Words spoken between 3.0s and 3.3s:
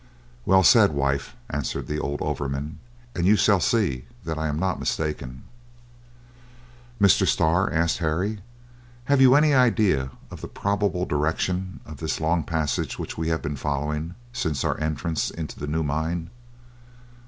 "and